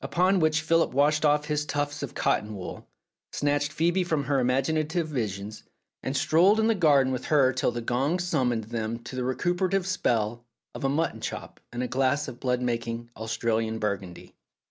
[0.03, 2.87] Upon which Philip washed off his tufts of cotton wool,
[3.31, 5.61] snatched Phcebe from her imaginative visions,
[6.01, 9.85] and strolled in the garden with her till the gong summoned them to the recuperative
[9.85, 10.43] spell
[10.73, 14.33] of a mutton chop and a glass of blood making Australian Burgundy.